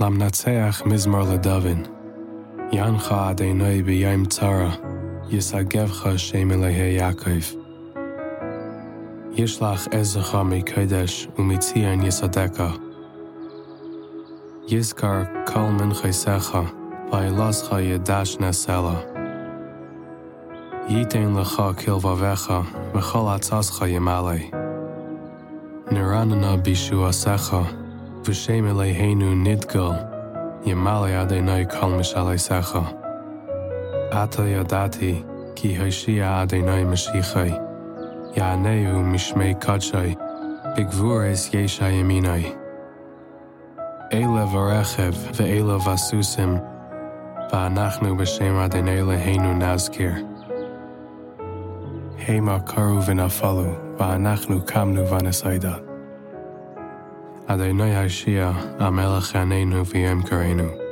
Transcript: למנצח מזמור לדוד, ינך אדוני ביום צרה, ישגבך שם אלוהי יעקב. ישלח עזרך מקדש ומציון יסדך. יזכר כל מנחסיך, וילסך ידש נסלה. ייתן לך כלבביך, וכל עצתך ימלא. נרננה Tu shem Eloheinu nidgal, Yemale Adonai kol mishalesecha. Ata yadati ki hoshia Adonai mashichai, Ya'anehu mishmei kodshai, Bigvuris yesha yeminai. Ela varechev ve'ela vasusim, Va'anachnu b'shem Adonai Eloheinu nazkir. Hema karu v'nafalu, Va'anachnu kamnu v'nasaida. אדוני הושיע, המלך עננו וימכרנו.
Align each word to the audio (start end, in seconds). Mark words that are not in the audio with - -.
למנצח 0.00 0.82
מזמור 0.86 1.20
לדוד, 1.20 1.88
ינך 2.72 3.12
אדוני 3.30 3.82
ביום 3.82 4.24
צרה, 4.24 4.70
ישגבך 5.28 6.06
שם 6.16 6.50
אלוהי 6.50 6.92
יעקב. 6.92 7.44
ישלח 9.32 9.86
עזרך 9.90 10.34
מקדש 10.34 11.28
ומציון 11.38 12.02
יסדך. 12.02 12.76
יזכר 14.68 15.22
כל 15.46 15.60
מנחסיך, 15.60 16.58
וילסך 17.12 17.72
ידש 17.80 18.36
נסלה. 18.40 19.00
ייתן 20.88 21.34
לך 21.34 21.62
כלבביך, 21.84 22.52
וכל 22.94 23.26
עצתך 23.34 23.84
ימלא. 23.86 24.34
נרננה 25.90 26.56
Tu 28.24 28.32
shem 28.32 28.64
Eloheinu 28.64 29.36
nidgal, 29.36 30.64
Yemale 30.64 31.12
Adonai 31.12 31.66
kol 31.66 31.90
mishalesecha. 31.90 32.82
Ata 34.10 34.42
yadati 34.42 35.22
ki 35.54 35.74
hoshia 35.74 36.40
Adonai 36.40 36.84
mashichai, 36.84 37.52
Ya'anehu 38.34 39.04
mishmei 39.04 39.54
kodshai, 39.60 40.16
Bigvuris 40.74 41.50
yesha 41.52 41.92
yeminai. 41.92 42.56
Ela 44.10 44.46
varechev 44.46 45.12
ve'ela 45.36 45.78
vasusim, 45.78 46.62
Va'anachnu 47.52 48.16
b'shem 48.16 48.56
Adonai 48.64 49.00
Eloheinu 49.00 49.54
nazkir. 49.54 50.14
Hema 52.16 52.66
karu 52.66 53.02
v'nafalu, 53.02 53.98
Va'anachnu 53.98 54.64
kamnu 54.66 55.06
v'nasaida. 55.10 55.93
אדוני 57.47 58.03
הושיע, 58.03 58.51
המלך 58.79 59.35
עננו 59.35 59.85
וימכרנו. 59.85 60.82